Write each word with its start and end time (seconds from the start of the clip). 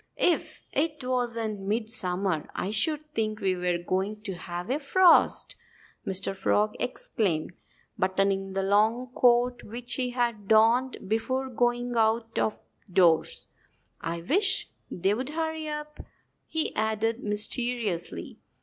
"If 0.17 0.63
it 0.71 1.03
wasn't 1.03 1.59
midsummer 1.59 2.49
I 2.55 2.71
should 2.71 3.03
think 3.13 3.39
we 3.39 3.55
were 3.55 3.77
going 3.77 4.21
to 4.23 4.33
have 4.33 4.71
a 4.71 4.79
frost!" 4.79 5.55
Mr. 6.07 6.35
Frog 6.35 6.73
exclaimed, 6.79 7.53
buttoning 7.99 8.53
the 8.53 8.63
long 8.63 9.11
coat 9.13 9.61
which 9.63 9.93
he 9.93 10.09
had 10.09 10.47
donned 10.47 11.07
before 11.07 11.49
going 11.49 11.95
out 11.95 12.39
of 12.39 12.61
doors. 12.91 13.49
"I 14.01 14.21
wish 14.21 14.71
they'd 14.89 15.29
hurry 15.29 15.67
up!" 15.69 15.99
he 16.47 16.75
added 16.75 17.23
mysteriously. 17.23 18.39